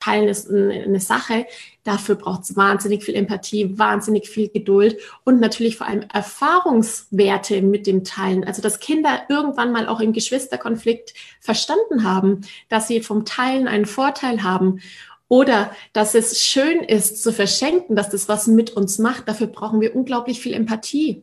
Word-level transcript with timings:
Teilen 0.00 0.28
ist 0.28 0.50
eine 0.50 0.98
Sache. 1.00 1.46
Dafür 1.84 2.14
braucht 2.14 2.42
es 2.42 2.56
wahnsinnig 2.56 3.04
viel 3.04 3.14
Empathie, 3.14 3.78
wahnsinnig 3.78 4.28
viel 4.28 4.48
Geduld 4.48 4.98
und 5.24 5.40
natürlich 5.40 5.76
vor 5.76 5.86
allem 5.86 6.04
Erfahrungswerte 6.12 7.62
mit 7.62 7.86
dem 7.86 8.02
Teilen. 8.02 8.44
Also, 8.44 8.62
dass 8.62 8.80
Kinder 8.80 9.22
irgendwann 9.28 9.72
mal 9.72 9.86
auch 9.86 10.00
im 10.00 10.12
Geschwisterkonflikt 10.12 11.14
verstanden 11.40 12.04
haben, 12.04 12.40
dass 12.68 12.88
sie 12.88 13.00
vom 13.00 13.24
Teilen 13.24 13.68
einen 13.68 13.86
Vorteil 13.86 14.42
haben 14.42 14.80
oder 15.28 15.70
dass 15.92 16.14
es 16.14 16.42
schön 16.42 16.80
ist 16.80 17.22
zu 17.22 17.32
verschenken, 17.32 17.94
dass 17.94 18.10
das 18.10 18.28
was 18.28 18.48
mit 18.48 18.70
uns 18.70 18.98
macht. 18.98 19.28
Dafür 19.28 19.46
brauchen 19.46 19.80
wir 19.80 19.94
unglaublich 19.94 20.40
viel 20.40 20.54
Empathie. 20.54 21.22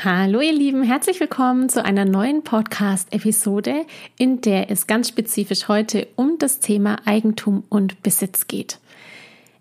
Hallo 0.00 0.40
ihr 0.40 0.52
Lieben, 0.52 0.84
herzlich 0.84 1.18
willkommen 1.18 1.68
zu 1.68 1.84
einer 1.84 2.04
neuen 2.04 2.44
Podcast-Episode, 2.44 3.84
in 4.16 4.40
der 4.40 4.70
es 4.70 4.86
ganz 4.86 5.08
spezifisch 5.08 5.66
heute 5.66 6.06
um 6.14 6.38
das 6.38 6.60
Thema 6.60 7.00
Eigentum 7.04 7.64
und 7.68 8.00
Besitz 8.04 8.46
geht. 8.46 8.78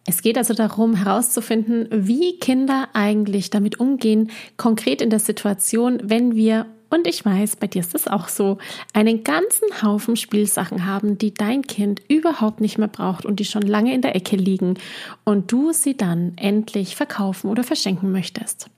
Es 0.05 0.21
geht 0.21 0.37
also 0.37 0.53
darum 0.53 0.93
herauszufinden, 0.93 1.87
wie 1.89 2.37
Kinder 2.37 2.87
eigentlich 2.93 3.49
damit 3.49 3.79
umgehen, 3.79 4.29
konkret 4.57 5.01
in 5.01 5.09
der 5.09 5.17
Situation, 5.17 6.01
wenn 6.03 6.35
wir, 6.35 6.67
und 6.91 7.07
ich 7.07 7.25
weiß, 7.25 7.55
bei 7.55 7.65
dir 7.65 7.79
ist 7.79 7.95
es 7.95 8.07
auch 8.07 8.27
so, 8.27 8.59
einen 8.93 9.23
ganzen 9.23 9.81
Haufen 9.81 10.15
Spielsachen 10.15 10.85
haben, 10.85 11.17
die 11.17 11.33
dein 11.33 11.63
Kind 11.63 12.03
überhaupt 12.09 12.61
nicht 12.61 12.77
mehr 12.77 12.87
braucht 12.87 13.25
und 13.25 13.39
die 13.39 13.45
schon 13.45 13.63
lange 13.63 13.91
in 13.91 14.03
der 14.03 14.15
Ecke 14.15 14.35
liegen 14.35 14.75
und 15.23 15.51
du 15.51 15.71
sie 15.73 15.97
dann 15.97 16.33
endlich 16.35 16.95
verkaufen 16.95 17.49
oder 17.49 17.63
verschenken 17.63 18.11
möchtest. 18.11 18.69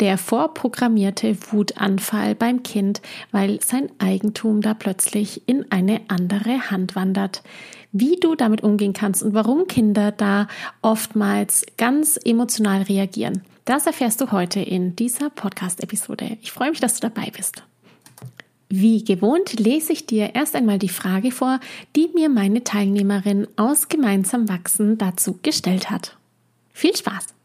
Der 0.00 0.18
vorprogrammierte 0.18 1.36
Wutanfall 1.50 2.34
beim 2.34 2.62
Kind, 2.62 3.02
weil 3.32 3.60
sein 3.60 3.90
Eigentum 3.98 4.60
da 4.60 4.74
plötzlich 4.74 5.48
in 5.48 5.70
eine 5.70 6.00
andere 6.08 6.70
Hand 6.70 6.96
wandert. 6.96 7.42
Wie 7.92 8.16
du 8.16 8.34
damit 8.34 8.62
umgehen 8.62 8.92
kannst 8.92 9.22
und 9.22 9.34
warum 9.34 9.66
Kinder 9.66 10.12
da 10.12 10.46
oftmals 10.82 11.64
ganz 11.76 12.18
emotional 12.22 12.82
reagieren, 12.82 13.42
das 13.64 13.86
erfährst 13.86 14.20
du 14.20 14.32
heute 14.32 14.60
in 14.60 14.96
dieser 14.96 15.30
Podcast-Episode. 15.30 16.38
Ich 16.40 16.52
freue 16.52 16.70
mich, 16.70 16.80
dass 16.80 17.00
du 17.00 17.08
dabei 17.08 17.30
bist. 17.34 17.62
Wie 18.70 19.02
gewohnt 19.02 19.58
lese 19.58 19.94
ich 19.94 20.06
dir 20.06 20.34
erst 20.34 20.54
einmal 20.54 20.78
die 20.78 20.90
Frage 20.90 21.30
vor, 21.30 21.58
die 21.96 22.10
mir 22.14 22.28
meine 22.28 22.64
Teilnehmerin 22.64 23.48
aus 23.56 23.88
Gemeinsam 23.88 24.48
Wachsen 24.48 24.98
dazu 24.98 25.38
gestellt 25.42 25.90
hat. 25.90 26.16
Viel 26.72 26.94
Spaß! 26.94 27.37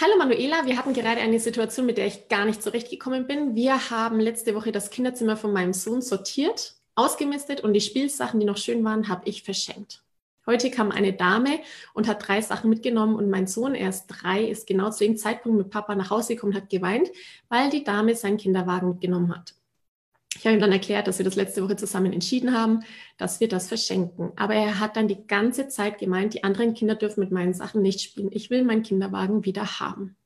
Hallo 0.00 0.16
Manuela, 0.16 0.64
wir 0.64 0.78
hatten 0.78 0.92
gerade 0.92 1.20
eine 1.20 1.40
Situation, 1.40 1.84
mit 1.84 1.98
der 1.98 2.06
ich 2.06 2.28
gar 2.28 2.44
nicht 2.44 2.62
zurechtgekommen 2.62 3.26
bin. 3.26 3.56
Wir 3.56 3.90
haben 3.90 4.20
letzte 4.20 4.54
Woche 4.54 4.70
das 4.70 4.90
Kinderzimmer 4.90 5.36
von 5.36 5.52
meinem 5.52 5.72
Sohn 5.72 6.02
sortiert, 6.02 6.76
ausgemistet 6.94 7.62
und 7.62 7.72
die 7.72 7.80
Spielsachen, 7.80 8.38
die 8.38 8.46
noch 8.46 8.58
schön 8.58 8.84
waren, 8.84 9.08
habe 9.08 9.28
ich 9.28 9.42
verschenkt. 9.42 10.04
Heute 10.46 10.70
kam 10.70 10.92
eine 10.92 11.14
Dame 11.14 11.58
und 11.94 12.06
hat 12.06 12.28
drei 12.28 12.40
Sachen 12.42 12.70
mitgenommen 12.70 13.16
und 13.16 13.28
mein 13.28 13.48
Sohn, 13.48 13.74
er 13.74 13.88
ist 13.88 14.06
drei, 14.06 14.44
ist 14.44 14.68
genau 14.68 14.90
zu 14.90 15.02
dem 15.02 15.16
Zeitpunkt 15.16 15.58
mit 15.58 15.70
Papa 15.70 15.96
nach 15.96 16.10
Hause 16.10 16.36
gekommen 16.36 16.52
und 16.52 16.62
hat 16.62 16.70
geweint, 16.70 17.10
weil 17.48 17.68
die 17.68 17.82
Dame 17.82 18.14
seinen 18.14 18.36
Kinderwagen 18.36 18.90
mitgenommen 18.90 19.34
hat. 19.34 19.57
Ich 20.36 20.46
habe 20.46 20.54
ihm 20.54 20.60
dann 20.60 20.72
erklärt, 20.72 21.06
dass 21.06 21.18
wir 21.18 21.24
das 21.24 21.36
letzte 21.36 21.64
Woche 21.64 21.76
zusammen 21.76 22.12
entschieden 22.12 22.56
haben, 22.56 22.84
dass 23.16 23.40
wir 23.40 23.48
das 23.48 23.68
verschenken. 23.68 24.32
Aber 24.36 24.54
er 24.54 24.78
hat 24.78 24.96
dann 24.96 25.08
die 25.08 25.26
ganze 25.26 25.68
Zeit 25.68 25.98
gemeint, 25.98 26.34
die 26.34 26.44
anderen 26.44 26.74
Kinder 26.74 26.94
dürfen 26.94 27.20
mit 27.20 27.32
meinen 27.32 27.54
Sachen 27.54 27.82
nicht 27.82 28.00
spielen. 28.00 28.30
Ich 28.32 28.50
will 28.50 28.62
meinen 28.62 28.82
Kinderwagen 28.82 29.44
wieder 29.44 29.80
haben. 29.80 30.16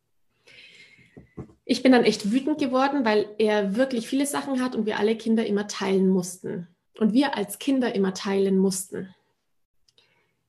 Ich 1.65 1.83
bin 1.83 1.93
dann 1.93 2.05
echt 2.05 2.33
wütend 2.33 2.59
geworden, 2.59 3.05
weil 3.05 3.29
er 3.39 3.77
wirklich 3.77 4.09
viele 4.09 4.27
Sachen 4.27 4.63
hat 4.63 4.75
und 4.75 4.87
wir 4.87 4.99
alle 4.99 5.17
Kinder 5.17 5.47
immer 5.47 5.69
teilen 5.69 6.09
mussten. 6.09 6.67
Und 6.99 7.15
wir 7.15 7.37
als 7.37 7.59
Kinder 7.59 7.95
immer 7.95 8.13
teilen 8.13 8.59
mussten. 8.59 9.15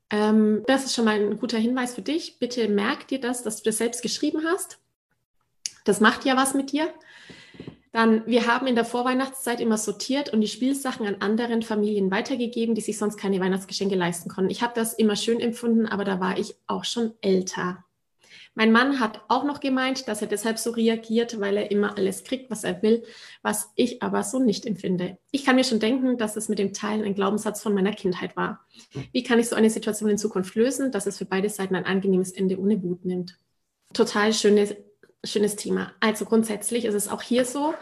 Ähm, 0.10 0.64
das 0.68 0.84
ist 0.84 0.94
schon 0.94 1.06
mal 1.06 1.20
ein 1.20 1.38
guter 1.38 1.58
Hinweis 1.58 1.96
für 1.96 2.02
dich. 2.02 2.40
Bitte 2.40 2.68
merk 2.68 3.08
dir 3.08 3.20
das, 3.20 3.44
dass 3.44 3.58
du 3.58 3.70
das 3.70 3.78
selbst 3.78 4.02
geschrieben 4.02 4.44
hast. 4.46 4.80
Das 5.86 6.02
macht 6.02 6.26
ja 6.26 6.36
was 6.36 6.54
mit 6.54 6.72
dir. 6.72 6.94
Dann, 7.94 8.26
wir 8.26 8.48
haben 8.48 8.66
in 8.66 8.74
der 8.74 8.86
Vorweihnachtszeit 8.86 9.62
immer 9.62 9.78
sortiert 9.78 10.34
und 10.34 10.42
die 10.42 10.48
Spielsachen 10.48 11.06
an 11.06 11.22
anderen 11.22 11.62
Familien 11.62 12.10
weitergegeben, 12.10 12.74
die 12.74 12.82
sich 12.82 12.98
sonst 12.98 13.18
keine 13.18 13.40
Weihnachtsgeschenke 13.40 13.96
leisten 13.96 14.30
konnten. 14.30 14.50
Ich 14.50 14.64
habe 14.64 14.74
das 14.76 14.94
immer 14.94 15.16
schön 15.16 15.40
empfunden, 15.40 15.86
aber 15.86 16.04
da 16.04 16.20
war 16.20 16.40
ich 16.40 16.56
auch 16.66 16.86
schon 16.86 17.14
älter. 17.22 17.86
Mein 18.56 18.72
Mann 18.72 19.00
hat 19.00 19.22
auch 19.28 19.44
noch 19.44 19.60
gemeint, 19.60 20.08
dass 20.08 20.22
er 20.22 20.28
deshalb 20.28 20.58
so 20.58 20.72
reagiert, 20.72 21.40
weil 21.40 21.56
er 21.56 21.70
immer 21.70 21.96
alles 21.96 22.24
kriegt, 22.24 22.50
was 22.50 22.64
er 22.64 22.82
will, 22.82 23.04
was 23.44 23.72
ich 23.76 24.02
aber 24.02 24.24
so 24.24 24.40
nicht 24.40 24.66
empfinde. 24.66 25.20
Ich 25.30 25.46
kann 25.46 25.56
mir 25.56 25.64
schon 25.64 25.80
denken, 25.80 26.18
dass 26.18 26.36
es 26.36 26.50
mit 26.50 26.58
dem 26.58 26.74
Teilen 26.74 27.04
ein 27.04 27.16
Glaubenssatz 27.16 27.62
von 27.62 27.76
meiner 27.76 27.94
Kindheit 27.94 28.36
war. 28.36 28.66
Wie 29.12 29.22
kann 29.22 29.38
ich 29.38 29.50
so 29.50 29.56
eine 29.56 29.70
Situation 29.70 30.10
in 30.10 30.18
Zukunft 30.18 30.56
lösen, 30.56 30.92
dass 30.92 31.06
es 31.06 31.20
für 31.20 31.26
beide 31.26 31.50
Seiten 31.50 31.76
ein 31.76 31.86
angenehmes 31.86 32.32
Ende 32.32 32.60
ohne 32.60 32.82
Wut 32.82 33.06
nimmt? 33.06 33.38
Total 33.94 34.34
schöne 34.34 34.76
schönes 35.24 35.56
Thema. 35.56 35.94
Also 36.00 36.26
grundsätzlich 36.26 36.86
ist 36.86 36.96
es 36.96 37.08
auch 37.08 37.22
hier 37.22 37.46
so, 37.46 37.74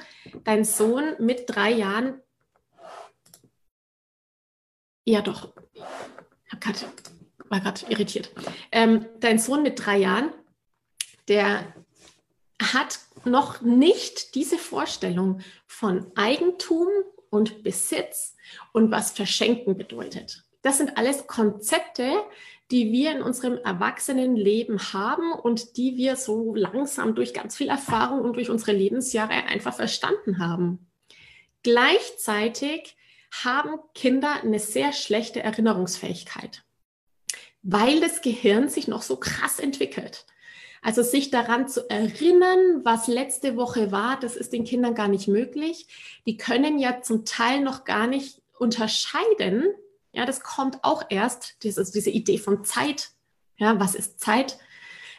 dein 0.43 0.63
Sohn 0.63 1.15
mit 1.19 1.43
drei 1.47 1.71
Jahren, 1.71 2.21
ja 5.05 5.21
doch, 5.21 5.53
grad, 6.59 6.85
war 7.49 7.59
gerade 7.59 7.81
irritiert, 7.89 8.31
ähm, 8.71 9.07
dein 9.19 9.39
Sohn 9.39 9.63
mit 9.63 9.83
drei 9.83 9.97
Jahren, 9.97 10.31
der 11.27 11.73
hat 12.61 12.99
noch 13.25 13.61
nicht 13.61 14.35
diese 14.35 14.57
Vorstellung 14.57 15.41
von 15.65 16.11
Eigentum 16.15 16.87
und 17.29 17.63
Besitz 17.63 18.35
und 18.71 18.91
was 18.91 19.11
Verschenken 19.11 19.77
bedeutet. 19.77 20.43
Das 20.61 20.77
sind 20.77 20.97
alles 20.97 21.27
Konzepte, 21.27 22.11
die 22.71 22.91
wir 22.91 23.11
in 23.11 23.21
unserem 23.21 23.57
Erwachsenenleben 23.57 24.93
haben 24.93 25.33
und 25.33 25.75
die 25.77 25.97
wir 25.97 26.15
so 26.15 26.55
langsam 26.55 27.15
durch 27.15 27.33
ganz 27.33 27.57
viel 27.57 27.67
Erfahrung 27.67 28.21
und 28.21 28.37
durch 28.37 28.49
unsere 28.49 28.71
Lebensjahre 28.71 29.33
einfach 29.33 29.75
verstanden 29.75 30.39
haben. 30.39 30.87
Gleichzeitig 31.63 32.95
haben 33.43 33.79
Kinder 33.93 34.41
eine 34.41 34.59
sehr 34.59 34.93
schlechte 34.93 35.41
Erinnerungsfähigkeit, 35.41 36.63
weil 37.61 37.99
das 37.99 38.21
Gehirn 38.21 38.69
sich 38.69 38.87
noch 38.87 39.01
so 39.01 39.17
krass 39.17 39.59
entwickelt. 39.59 40.25
Also 40.81 41.03
sich 41.03 41.29
daran 41.29 41.67
zu 41.67 41.87
erinnern, 41.89 42.83
was 42.83 43.07
letzte 43.07 43.55
Woche 43.55 43.91
war, 43.91 44.19
das 44.19 44.35
ist 44.35 44.51
den 44.51 44.63
Kindern 44.63 44.95
gar 44.95 45.07
nicht 45.07 45.27
möglich. 45.27 45.87
Die 46.25 46.37
können 46.37 46.79
ja 46.79 47.01
zum 47.01 47.23
Teil 47.23 47.61
noch 47.61 47.83
gar 47.83 48.07
nicht 48.07 48.41
unterscheiden, 48.57 49.65
ja, 50.11 50.25
das 50.25 50.41
kommt 50.41 50.83
auch 50.83 51.03
erst, 51.09 51.63
diese, 51.63 51.89
diese 51.89 52.09
Idee 52.09 52.37
von 52.37 52.63
Zeit. 52.63 53.11
Ja, 53.57 53.79
was 53.79 53.95
ist 53.95 54.19
Zeit? 54.19 54.57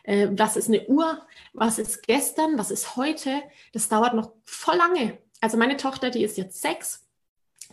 Äh, 0.04 0.28
was 0.32 0.56
ist 0.56 0.68
eine 0.68 0.86
Uhr? 0.86 1.26
Was 1.52 1.78
ist 1.78 2.02
gestern? 2.06 2.58
Was 2.58 2.70
ist 2.70 2.96
heute? 2.96 3.42
Das 3.72 3.88
dauert 3.88 4.14
noch 4.14 4.32
voll 4.44 4.76
lange. 4.76 5.18
Also 5.40 5.56
meine 5.56 5.76
Tochter, 5.76 6.10
die 6.10 6.24
ist 6.24 6.36
jetzt 6.36 6.60
sechs. 6.60 7.06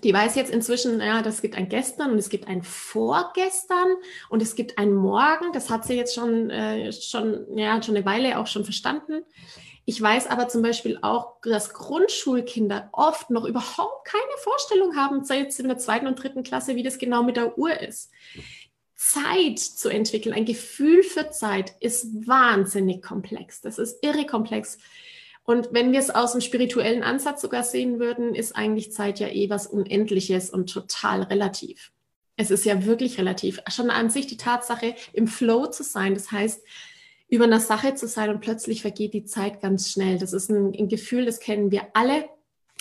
Die 0.04 0.14
weiß 0.14 0.36
jetzt 0.36 0.52
inzwischen, 0.52 1.02
ja, 1.02 1.22
das 1.22 1.42
gibt 1.42 1.56
ein 1.56 1.68
Gestern 1.68 2.12
und 2.12 2.18
es 2.18 2.30
gibt 2.30 2.48
ein 2.48 2.64
Vorgestern 2.64 3.96
und 4.30 4.42
es 4.42 4.56
gibt 4.56 4.78
ein 4.78 4.94
Morgen. 4.94 5.52
Das 5.52 5.70
hat 5.70 5.86
sie 5.86 5.96
jetzt 5.96 6.16
schon, 6.16 6.50
äh, 6.50 6.92
schon, 6.94 7.58
ja, 7.58 7.82
schon 7.84 7.98
eine 7.98 8.06
Weile 8.06 8.40
auch 8.40 8.48
schon 8.48 8.64
verstanden. 8.64 9.24
Ich 9.90 10.00
weiß 10.00 10.28
aber 10.28 10.48
zum 10.48 10.62
Beispiel 10.62 11.00
auch, 11.02 11.42
dass 11.42 11.74
Grundschulkinder 11.74 12.90
oft 12.92 13.32
noch 13.32 13.44
überhaupt 13.44 14.06
keine 14.06 14.38
Vorstellung 14.44 14.96
haben, 14.96 15.24
sei 15.24 15.40
jetzt 15.40 15.60
in 15.60 15.68
der 15.68 15.80
zweiten 15.80 16.06
und 16.06 16.22
dritten 16.22 16.44
Klasse, 16.44 16.76
wie 16.76 16.84
das 16.84 17.00
genau 17.00 17.24
mit 17.24 17.38
der 17.38 17.58
Uhr 17.58 17.76
ist. 17.82 18.12
Zeit 18.96 19.58
zu 19.58 19.90
entwickeln, 19.90 20.36
ein 20.36 20.46
Gefühl 20.46 21.02
für 21.02 21.32
Zeit 21.32 21.74
ist 21.80 22.28
wahnsinnig 22.28 23.02
komplex. 23.02 23.62
Das 23.62 23.80
ist 23.80 24.04
irre 24.04 24.28
komplex. 24.28 24.78
Und 25.42 25.70
wenn 25.72 25.92
wir 25.92 25.98
es 25.98 26.12
aus 26.12 26.34
dem 26.34 26.42
spirituellen 26.42 27.02
Ansatz 27.02 27.42
sogar 27.42 27.64
sehen 27.64 28.00
würden, 28.00 28.36
ist 28.36 28.56
eigentlich 28.56 28.92
Zeit 28.92 29.20
ja 29.20 29.30
eh 29.30 29.50
was 29.50 29.66
Unendliches 29.66 30.52
und 30.52 30.72
total 30.72 31.24
relativ. 31.24 31.92
Es 32.36 32.52
ist 32.52 32.64
ja 32.64 32.86
wirklich 32.86 33.18
relativ. 33.18 33.60
Schon 33.72 33.90
an 33.90 34.12
sich 34.12 34.28
die 34.28 34.38
Tatsache, 34.38 34.94
im 35.14 35.26
Flow 35.26 35.66
zu 35.66 35.82
sein, 35.82 36.14
das 36.14 36.32
heißt, 36.32 36.62
über 37.30 37.46
einer 37.46 37.60
Sache 37.60 37.94
zu 37.94 38.08
sein 38.08 38.30
und 38.32 38.42
plötzlich 38.42 38.82
vergeht 38.82 39.14
die 39.14 39.26
Zeit 39.26 39.62
ganz 39.62 39.92
schnell. 39.92 40.18
Das 40.18 40.34
ist 40.34 40.50
ein, 40.50 40.74
ein 40.74 40.90
Gefühl, 40.90 41.26
das 41.26 41.40
kennen 41.40 41.72
wir 41.72 41.88
alle, 41.94 42.26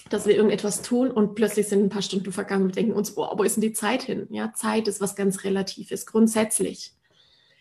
dass 0.08 0.26
wir 0.26 0.34
irgendetwas 0.34 0.80
tun 0.82 1.10
und 1.10 1.34
plötzlich 1.34 1.68
sind 1.68 1.84
ein 1.84 1.90
paar 1.90 2.02
Stunden 2.02 2.32
vergangen 2.32 2.64
und 2.64 2.76
denken 2.76 2.92
uns, 2.92 3.14
boah, 3.14 3.38
wo 3.38 3.42
ist 3.42 3.56
denn 3.56 3.62
die 3.62 3.74
Zeit 3.74 4.02
hin? 4.02 4.26
Ja, 4.30 4.52
Zeit 4.54 4.88
ist 4.88 5.00
was 5.00 5.16
ganz 5.16 5.44
Relatives, 5.44 6.06
grundsätzlich. 6.06 6.92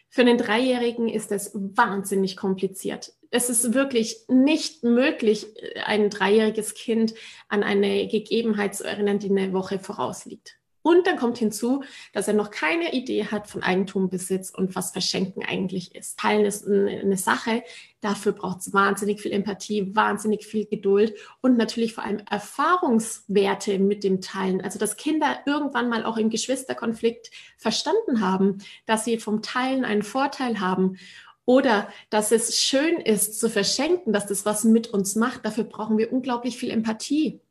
Für 0.09 0.21
einen 0.21 0.37
Dreijährigen 0.37 1.09
ist 1.09 1.31
das 1.31 1.51
wahnsinnig 1.53 2.37
kompliziert. 2.37 3.11
Es 3.29 3.49
ist 3.49 3.73
wirklich 3.73 4.23
nicht 4.29 4.83
möglich, 4.83 5.47
ein 5.85 6.09
dreijähriges 6.09 6.73
Kind 6.73 7.13
an 7.49 7.63
eine 7.63 8.07
Gegebenheit 8.07 8.75
zu 8.75 8.85
erinnern, 8.85 9.19
die 9.19 9.29
eine 9.29 9.51
Woche 9.51 9.79
vorausliegt. 9.79 10.57
Und 10.87 11.05
dann 11.05 11.17
kommt 11.17 11.37
hinzu, 11.37 11.83
dass 12.13 12.29
er 12.29 12.33
noch 12.33 12.49
keine 12.49 12.93
Idee 12.93 13.25
hat 13.25 13.47
von 13.47 13.61
Eigentumbesitz 13.61 14.51
und 14.51 14.73
was 14.73 14.91
Verschenken 14.91 15.43
eigentlich 15.43 15.93
ist. 15.93 16.17
Teilen 16.17 16.45
ist 16.45 16.65
eine 16.65 17.17
Sache, 17.17 17.61
dafür 17.99 18.31
braucht 18.31 18.61
es 18.61 18.71
wahnsinnig 18.71 19.19
viel 19.19 19.33
Empathie, 19.33 19.93
wahnsinnig 19.97 20.45
viel 20.45 20.65
Geduld 20.65 21.13
und 21.41 21.57
natürlich 21.57 21.93
vor 21.93 22.05
allem 22.05 22.21
Erfahrungswerte 22.29 23.79
mit 23.79 24.05
dem 24.05 24.21
Teilen. 24.21 24.61
Also 24.61 24.79
dass 24.79 24.95
Kinder 24.95 25.39
irgendwann 25.45 25.89
mal 25.89 26.05
auch 26.05 26.15
im 26.15 26.29
Geschwisterkonflikt 26.29 27.31
verstanden 27.57 28.21
haben, 28.21 28.59
dass 28.85 29.03
sie 29.03 29.17
vom 29.17 29.41
Teilen 29.41 29.83
einen 29.83 30.03
Vorteil 30.03 30.61
haben 30.61 30.97
oder 31.43 31.89
dass 32.09 32.31
es 32.31 32.61
schön 32.61 33.01
ist 33.01 33.37
zu 33.41 33.49
verschenken, 33.49 34.13
dass 34.13 34.25
das 34.25 34.45
was 34.45 34.63
mit 34.63 34.87
uns 34.87 35.15
macht. 35.15 35.43
Dafür 35.43 35.65
brauchen 35.65 35.97
wir 35.97 36.13
unglaublich 36.13 36.57
viel 36.57 36.71
Empathie. 36.71 37.41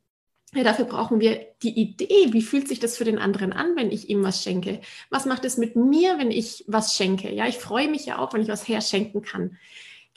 Ja, 0.53 0.63
dafür 0.63 0.85
brauchen 0.85 1.19
wir 1.19 1.45
die 1.61 1.77
Idee, 1.77 2.31
wie 2.31 2.41
fühlt 2.41 2.69
sich 2.69 2.79
das 2.79 2.95
für 2.95 3.03
den 3.03 3.19
anderen 3.19 3.51
an, 3.51 3.75
wenn 3.75 3.91
ich 3.91 4.09
ihm 4.09 4.23
was 4.23 4.41
schenke? 4.41 4.79
Was 5.09 5.25
macht 5.25 5.43
es 5.43 5.57
mit 5.57 5.75
mir, 5.75 6.17
wenn 6.17 6.31
ich 6.31 6.63
was 6.67 6.95
schenke? 6.95 7.31
Ja, 7.33 7.47
ich 7.47 7.57
freue 7.57 7.89
mich 7.89 8.05
ja 8.05 8.17
auch, 8.17 8.33
wenn 8.33 8.41
ich 8.41 8.47
was 8.47 8.67
herschenken 8.67 9.21
kann. 9.21 9.57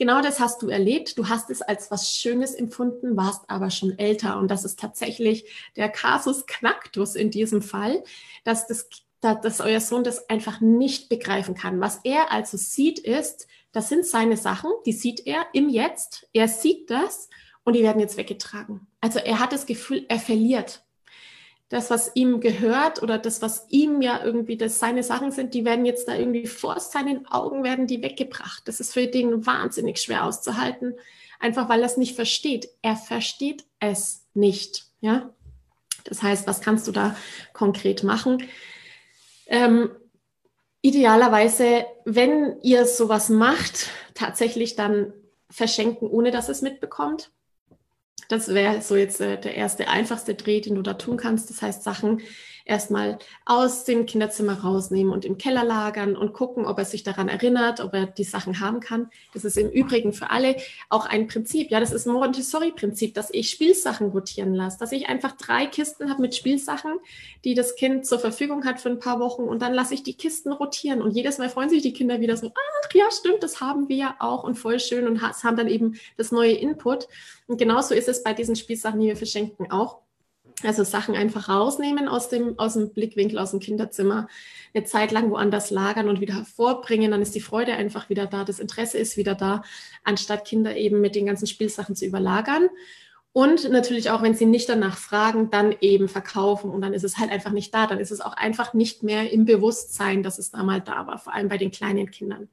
Genau 0.00 0.22
das 0.22 0.40
hast 0.40 0.62
du 0.62 0.68
erlebt. 0.68 1.18
Du 1.18 1.28
hast 1.28 1.50
es 1.50 1.60
als 1.60 1.90
was 1.90 2.14
Schönes 2.14 2.54
empfunden, 2.54 3.16
warst 3.16 3.42
aber 3.48 3.70
schon 3.70 3.98
älter. 3.98 4.38
Und 4.38 4.50
das 4.50 4.64
ist 4.64 4.78
tatsächlich 4.78 5.44
der 5.76 5.90
Kasus 5.90 6.46
Knacktus 6.46 7.16
in 7.16 7.30
diesem 7.30 7.60
Fall, 7.60 8.02
dass, 8.44 8.68
das, 8.68 8.88
dass 9.20 9.60
euer 9.60 9.80
Sohn 9.80 10.04
das 10.04 10.30
einfach 10.30 10.60
nicht 10.60 11.08
begreifen 11.08 11.54
kann. 11.54 11.80
Was 11.80 12.00
er 12.04 12.32
also 12.32 12.56
sieht, 12.56 13.00
ist, 13.00 13.48
das 13.72 13.88
sind 13.88 14.06
seine 14.06 14.36
Sachen, 14.36 14.70
die 14.86 14.92
sieht 14.92 15.26
er 15.26 15.44
im 15.52 15.68
Jetzt. 15.68 16.28
Er 16.32 16.48
sieht 16.48 16.88
das 16.88 17.28
und 17.70 17.74
die 17.76 17.84
werden 17.84 18.00
jetzt 18.00 18.16
weggetragen. 18.16 18.88
Also 19.00 19.20
er 19.20 19.38
hat 19.38 19.52
das 19.52 19.64
Gefühl, 19.64 20.04
er 20.08 20.18
verliert. 20.18 20.82
Das, 21.68 21.88
was 21.88 22.10
ihm 22.16 22.40
gehört 22.40 23.00
oder 23.00 23.16
das, 23.16 23.42
was 23.42 23.66
ihm 23.68 24.02
ja 24.02 24.24
irgendwie 24.24 24.56
das 24.56 24.80
seine 24.80 25.04
Sachen 25.04 25.30
sind, 25.30 25.54
die 25.54 25.64
werden 25.64 25.86
jetzt 25.86 26.08
da 26.08 26.16
irgendwie 26.16 26.48
vor 26.48 26.80
seinen 26.80 27.28
Augen 27.28 27.62
werden 27.62 27.86
die 27.86 28.02
weggebracht. 28.02 28.66
Das 28.66 28.80
ist 28.80 28.92
für 28.92 29.06
den 29.06 29.46
wahnsinnig 29.46 29.98
schwer 29.98 30.24
auszuhalten, 30.24 30.96
einfach 31.38 31.68
weil 31.68 31.78
er 31.78 31.86
es 31.86 31.96
nicht 31.96 32.16
versteht. 32.16 32.70
Er 32.82 32.96
versteht 32.96 33.64
es 33.78 34.26
nicht. 34.34 34.86
Ja, 35.00 35.32
das 36.02 36.24
heißt, 36.24 36.48
was 36.48 36.62
kannst 36.62 36.88
du 36.88 36.90
da 36.90 37.14
konkret 37.52 38.02
machen? 38.02 38.42
Ähm, 39.46 39.90
idealerweise, 40.82 41.86
wenn 42.04 42.60
ihr 42.62 42.84
sowas 42.84 43.28
macht, 43.28 43.90
tatsächlich 44.14 44.74
dann 44.74 45.12
verschenken, 45.48 46.08
ohne 46.08 46.32
dass 46.32 46.48
es 46.48 46.62
mitbekommt. 46.62 47.30
Das 48.28 48.48
wäre 48.48 48.82
so 48.82 48.96
jetzt 48.96 49.20
äh, 49.20 49.40
der 49.40 49.54
erste, 49.54 49.88
einfachste 49.88 50.34
Dreh, 50.34 50.60
den 50.60 50.74
du 50.74 50.82
da 50.82 50.94
tun 50.94 51.16
kannst. 51.16 51.50
Das 51.50 51.62
heißt, 51.62 51.82
Sachen 51.82 52.20
erstmal 52.70 53.18
aus 53.44 53.84
dem 53.84 54.06
Kinderzimmer 54.06 54.60
rausnehmen 54.60 55.12
und 55.12 55.24
im 55.24 55.36
Keller 55.36 55.64
lagern 55.64 56.16
und 56.16 56.32
gucken, 56.32 56.64
ob 56.64 56.78
er 56.78 56.84
sich 56.84 57.02
daran 57.02 57.28
erinnert, 57.28 57.80
ob 57.80 57.92
er 57.92 58.06
die 58.06 58.24
Sachen 58.24 58.60
haben 58.60 58.80
kann. 58.80 59.10
Das 59.34 59.44
ist 59.44 59.58
im 59.58 59.68
Übrigen 59.68 60.12
für 60.12 60.30
alle 60.30 60.56
auch 60.88 61.04
ein 61.04 61.26
Prinzip. 61.26 61.70
Ja, 61.70 61.80
das 61.80 61.92
ist 61.92 62.06
ein 62.06 62.12
Montessori-Prinzip, 62.12 63.12
dass 63.14 63.30
ich 63.30 63.50
Spielsachen 63.50 64.10
rotieren 64.10 64.54
lasse, 64.54 64.78
dass 64.78 64.92
ich 64.92 65.08
einfach 65.08 65.32
drei 65.32 65.66
Kisten 65.66 66.08
habe 66.08 66.22
mit 66.22 66.34
Spielsachen, 66.34 66.92
die 67.44 67.54
das 67.54 67.74
Kind 67.74 68.06
zur 68.06 68.20
Verfügung 68.20 68.64
hat 68.64 68.80
für 68.80 68.88
ein 68.88 69.00
paar 69.00 69.18
Wochen 69.18 69.42
und 69.42 69.60
dann 69.60 69.74
lasse 69.74 69.94
ich 69.94 70.04
die 70.04 70.14
Kisten 70.14 70.52
rotieren 70.52 71.02
und 71.02 71.10
jedes 71.10 71.38
Mal 71.38 71.50
freuen 71.50 71.70
sich 71.70 71.82
die 71.82 71.92
Kinder 71.92 72.20
wieder 72.20 72.36
so, 72.36 72.48
ach 72.48 72.94
ja, 72.94 73.10
stimmt, 73.10 73.42
das 73.42 73.60
haben 73.60 73.88
wir 73.88 73.96
ja 73.96 74.16
auch 74.20 74.44
und 74.44 74.54
voll 74.54 74.78
schön 74.78 75.08
und 75.08 75.20
haben 75.22 75.56
dann 75.56 75.68
eben 75.68 75.98
das 76.16 76.30
neue 76.32 76.52
Input. 76.52 77.08
Und 77.46 77.58
genauso 77.58 77.94
ist 77.94 78.08
es 78.08 78.22
bei 78.22 78.32
diesen 78.32 78.54
Spielsachen, 78.54 79.00
die 79.00 79.08
wir 79.08 79.16
verschenken, 79.16 79.70
auch. 79.70 79.98
Also 80.64 80.84
Sachen 80.84 81.14
einfach 81.14 81.48
rausnehmen 81.48 82.08
aus 82.08 82.28
dem, 82.28 82.58
aus 82.58 82.74
dem 82.74 82.92
Blickwinkel, 82.92 83.38
aus 83.38 83.52
dem 83.52 83.60
Kinderzimmer, 83.60 84.28
eine 84.74 84.84
Zeit 84.84 85.10
lang 85.10 85.30
woanders 85.30 85.70
lagern 85.70 86.08
und 86.08 86.20
wieder 86.20 86.34
hervorbringen, 86.34 87.10
dann 87.10 87.22
ist 87.22 87.34
die 87.34 87.40
Freude 87.40 87.72
einfach 87.72 88.08
wieder 88.08 88.26
da, 88.26 88.44
das 88.44 88.60
Interesse 88.60 88.98
ist 88.98 89.16
wieder 89.16 89.34
da, 89.34 89.62
anstatt 90.04 90.44
Kinder 90.44 90.76
eben 90.76 91.00
mit 91.00 91.14
den 91.14 91.26
ganzen 91.26 91.46
Spielsachen 91.46 91.96
zu 91.96 92.04
überlagern. 92.04 92.68
Und 93.32 93.70
natürlich 93.70 94.10
auch, 94.10 94.22
wenn 94.22 94.34
sie 94.34 94.46
nicht 94.46 94.68
danach 94.68 94.96
fragen, 94.96 95.50
dann 95.50 95.74
eben 95.80 96.08
verkaufen 96.08 96.70
und 96.70 96.80
dann 96.80 96.92
ist 96.92 97.04
es 97.04 97.18
halt 97.18 97.30
einfach 97.30 97.52
nicht 97.52 97.72
da. 97.72 97.86
Dann 97.86 98.00
ist 98.00 98.10
es 98.10 98.20
auch 98.20 98.32
einfach 98.32 98.74
nicht 98.74 99.04
mehr 99.04 99.30
im 99.30 99.44
Bewusstsein, 99.44 100.24
dass 100.24 100.38
es 100.38 100.50
da 100.50 100.64
mal 100.64 100.80
da 100.80 101.06
war, 101.06 101.18
vor 101.18 101.32
allem 101.32 101.48
bei 101.48 101.56
den 101.56 101.70
kleinen 101.70 102.10
Kindern. 102.10 102.48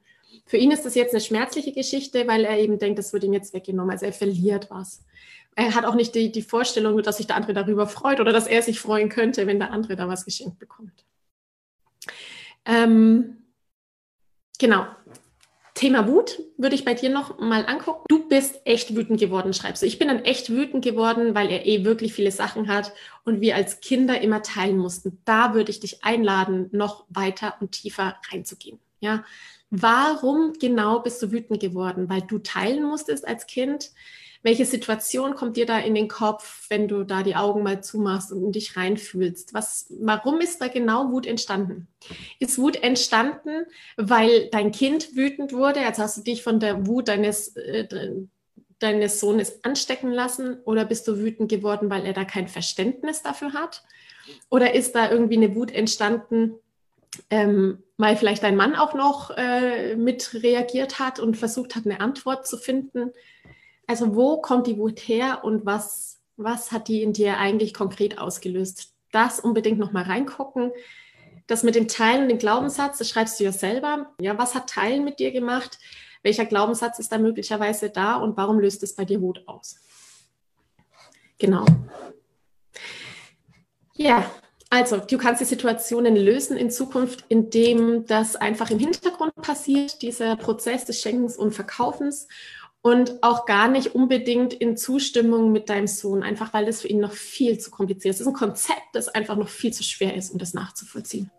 Für 0.46 0.56
ihn 0.56 0.70
ist 0.70 0.84
das 0.84 0.94
jetzt 0.94 1.12
eine 1.12 1.20
schmerzliche 1.20 1.72
Geschichte, 1.72 2.26
weil 2.28 2.44
er 2.44 2.58
eben 2.58 2.78
denkt, 2.78 2.98
das 2.98 3.12
wird 3.12 3.24
ihm 3.24 3.32
jetzt 3.32 3.54
weggenommen. 3.54 3.90
Also 3.90 4.06
er 4.06 4.12
verliert 4.12 4.70
was 4.70 5.04
er 5.58 5.74
hat 5.74 5.84
auch 5.84 5.96
nicht 5.96 6.14
die, 6.14 6.30
die 6.30 6.42
Vorstellung, 6.42 7.02
dass 7.02 7.16
sich 7.16 7.26
der 7.26 7.36
andere 7.36 7.52
darüber 7.52 7.88
freut 7.88 8.20
oder 8.20 8.32
dass 8.32 8.46
er 8.46 8.62
sich 8.62 8.78
freuen 8.78 9.08
könnte, 9.08 9.46
wenn 9.48 9.58
der 9.58 9.72
andere 9.72 9.96
da 9.96 10.06
was 10.06 10.24
geschenkt 10.24 10.58
bekommt. 10.58 11.04
Ähm, 12.64 13.38
genau. 14.58 14.86
Thema 15.74 16.06
Wut 16.06 16.40
würde 16.56 16.74
ich 16.74 16.84
bei 16.84 16.94
dir 16.94 17.10
noch 17.10 17.38
mal 17.38 17.66
angucken. 17.66 18.04
Du 18.08 18.28
bist 18.28 18.60
echt 18.64 18.94
wütend 18.94 19.18
geworden, 19.18 19.52
schreibst 19.52 19.82
du. 19.82 19.86
Ich 19.86 19.98
bin 19.98 20.08
dann 20.08 20.24
echt 20.24 20.50
wütend 20.50 20.84
geworden, 20.84 21.34
weil 21.34 21.50
er 21.50 21.66
eh 21.66 21.84
wirklich 21.84 22.12
viele 22.12 22.30
Sachen 22.30 22.68
hat 22.68 22.92
und 23.24 23.40
wir 23.40 23.56
als 23.56 23.80
Kinder 23.80 24.20
immer 24.20 24.42
teilen 24.42 24.78
mussten. 24.78 25.20
Da 25.24 25.54
würde 25.54 25.70
ich 25.70 25.80
dich 25.80 26.04
einladen, 26.04 26.68
noch 26.72 27.04
weiter 27.08 27.56
und 27.60 27.72
tiefer 27.72 28.16
reinzugehen. 28.30 28.78
Ja, 29.00 29.24
warum 29.70 30.54
genau 30.54 31.00
bist 31.00 31.22
du 31.22 31.30
wütend 31.30 31.60
geworden? 31.60 32.08
Weil 32.08 32.22
du 32.22 32.38
teilen 32.38 32.84
musstest 32.84 33.26
als 33.26 33.46
Kind? 33.46 33.90
Welche 34.42 34.64
Situation 34.64 35.34
kommt 35.34 35.56
dir 35.56 35.66
da 35.66 35.78
in 35.78 35.96
den 35.96 36.06
Kopf, 36.06 36.66
wenn 36.68 36.86
du 36.86 37.02
da 37.02 37.24
die 37.24 37.34
Augen 37.34 37.64
mal 37.64 37.82
zumachst 37.82 38.30
und 38.32 38.44
in 38.44 38.52
dich 38.52 38.76
reinfühlst? 38.76 39.52
Was, 39.52 39.92
warum 40.00 40.40
ist 40.40 40.60
da 40.60 40.68
genau 40.68 41.10
Wut 41.10 41.26
entstanden? 41.26 41.88
Ist 42.38 42.58
Wut 42.58 42.76
entstanden, 42.82 43.66
weil 43.96 44.48
dein 44.50 44.70
Kind 44.70 45.16
wütend 45.16 45.52
wurde? 45.52 45.80
Also 45.80 46.02
hast 46.02 46.18
du 46.18 46.22
dich 46.22 46.44
von 46.44 46.60
der 46.60 46.86
Wut 46.86 47.08
deines, 47.08 47.56
äh, 47.56 47.88
deines 48.78 49.18
Sohnes 49.18 49.64
anstecken 49.64 50.12
lassen? 50.12 50.60
Oder 50.64 50.84
bist 50.84 51.08
du 51.08 51.18
wütend 51.18 51.50
geworden, 51.50 51.90
weil 51.90 52.06
er 52.06 52.12
da 52.12 52.24
kein 52.24 52.46
Verständnis 52.46 53.22
dafür 53.22 53.54
hat? 53.54 53.82
Oder 54.50 54.74
ist 54.74 54.94
da 54.94 55.10
irgendwie 55.10 55.36
eine 55.36 55.56
Wut 55.56 55.72
entstanden, 55.72 56.54
ähm, 57.30 57.82
weil 57.98 58.16
vielleicht 58.16 58.44
dein 58.44 58.56
Mann 58.56 58.76
auch 58.76 58.94
noch 58.94 59.30
äh, 59.36 59.96
mit 59.96 60.32
reagiert 60.42 61.00
hat 61.00 61.18
und 61.18 61.36
versucht 61.36 61.76
hat, 61.76 61.84
eine 61.84 62.00
Antwort 62.00 62.46
zu 62.46 62.56
finden? 62.56 63.12
Also 63.86 64.14
wo 64.14 64.40
kommt 64.40 64.66
die 64.66 64.78
Wut 64.78 65.00
her 65.00 65.40
und 65.42 65.66
was, 65.66 66.20
was 66.36 66.70
hat 66.72 66.88
die 66.88 67.02
in 67.02 67.12
dir 67.12 67.38
eigentlich 67.38 67.74
konkret 67.74 68.18
ausgelöst? 68.18 68.94
Das 69.10 69.40
unbedingt 69.40 69.78
nochmal 69.78 70.04
reingucken. 70.04 70.70
Das 71.48 71.64
mit 71.64 71.74
dem 71.74 71.88
Teilen 71.88 72.22
und 72.22 72.28
dem 72.28 72.38
Glaubenssatz, 72.38 72.98
das 72.98 73.08
schreibst 73.08 73.40
du 73.40 73.44
ja 73.44 73.52
selber. 73.52 74.14
Ja, 74.20 74.38
was 74.38 74.54
hat 74.54 74.70
Teilen 74.70 75.04
mit 75.04 75.18
dir 75.18 75.32
gemacht? 75.32 75.78
Welcher 76.22 76.44
Glaubenssatz 76.44 76.98
ist 76.98 77.10
da 77.10 77.18
möglicherweise 77.18 77.90
da 77.90 78.16
und 78.16 78.36
warum 78.36 78.60
löst 78.60 78.82
es 78.82 78.94
bei 78.94 79.04
dir 79.04 79.20
Wut 79.20 79.42
aus? 79.46 79.76
Genau. 81.38 81.64
Ja, 83.94 84.30
also 84.70 84.98
du 84.98 85.16
kannst 85.16 85.40
die 85.40 85.46
Situationen 85.46 86.14
lösen 86.14 86.56
in 86.56 86.70
Zukunft, 86.70 87.24
indem 87.28 88.04
das 88.06 88.36
einfach 88.36 88.70
im 88.70 88.78
Hintergrund 88.78 89.34
passiert, 89.36 90.02
dieser 90.02 90.36
Prozess 90.36 90.84
des 90.84 91.00
Schenkens 91.00 91.36
und 91.36 91.52
Verkaufens 91.52 92.28
und 92.82 93.22
auch 93.22 93.46
gar 93.46 93.68
nicht 93.68 93.94
unbedingt 93.94 94.52
in 94.52 94.76
Zustimmung 94.76 95.52
mit 95.52 95.70
deinem 95.70 95.86
Sohn, 95.86 96.22
einfach 96.22 96.52
weil 96.52 96.66
das 96.66 96.82
für 96.82 96.88
ihn 96.88 97.00
noch 97.00 97.12
viel 97.12 97.58
zu 97.58 97.70
kompliziert 97.70 98.14
ist. 98.14 98.20
Das 98.20 98.26
ist 98.26 98.32
ein 98.32 98.38
Konzept, 98.38 98.82
das 98.92 99.08
einfach 99.08 99.36
noch 99.36 99.48
viel 99.48 99.72
zu 99.72 99.82
schwer 99.82 100.14
ist, 100.14 100.30
um 100.30 100.38
das 100.38 100.52
nachzuvollziehen. 100.52 101.30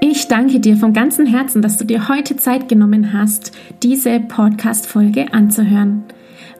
Ich 0.00 0.28
danke 0.28 0.60
dir 0.60 0.76
von 0.76 0.92
ganzem 0.92 1.24
Herzen, 1.24 1.62
dass 1.62 1.78
du 1.78 1.84
dir 1.84 2.08
heute 2.08 2.36
Zeit 2.36 2.68
genommen 2.68 3.14
hast, 3.14 3.52
diese 3.82 4.20
Podcast-Folge 4.20 5.32
anzuhören. 5.32 6.04